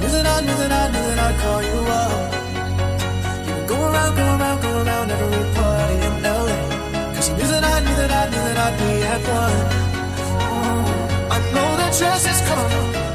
[0.00, 2.32] Knew that I, knew that I, knew that I'd call you up.
[3.46, 6.58] You go around, go around, go around every party in LA.
[7.14, 9.66] Cause you knew that I, knew that I, knew that I'd be at one.
[11.30, 13.09] I know that dress is coming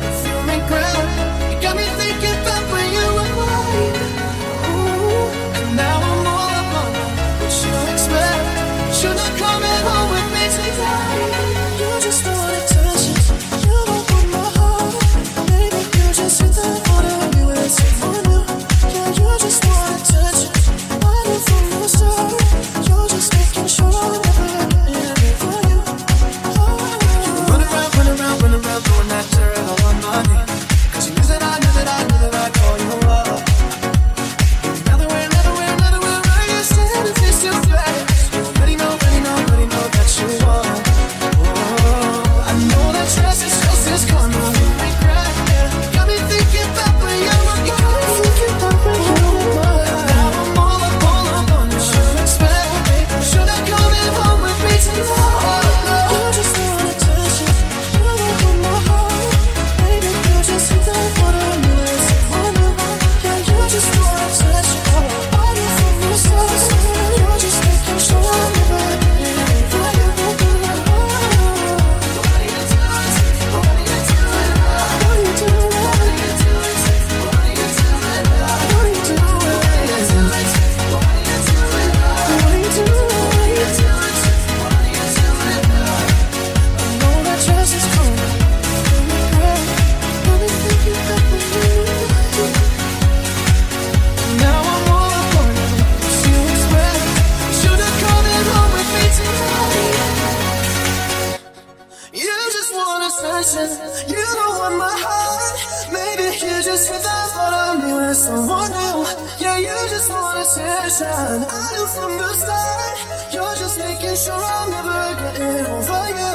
[106.75, 108.99] this without what I knew is someone new.
[109.39, 111.37] Yeah, you just want attention.
[111.47, 112.97] I knew from the start,
[113.33, 116.33] you're just making sure I'm never getting over you.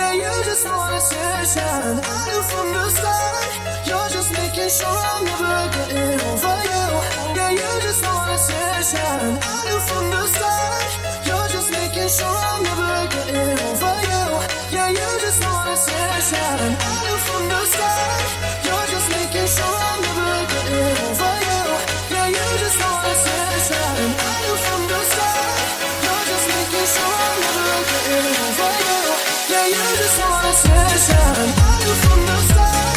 [0.00, 1.92] Yeah, you just want attention.
[2.08, 3.52] I knew from the start,
[3.88, 6.84] you're just making sure I'm never getting over you.
[7.36, 9.28] Yeah, you just want attention.
[9.44, 10.90] I knew from the start,
[11.28, 14.24] you're just making sure I'm never getting over you.
[14.72, 16.64] Yeah, you just want attention.
[16.80, 18.61] I knew from the start.
[30.52, 31.16] session.
[31.16, 32.91] Are you from the south?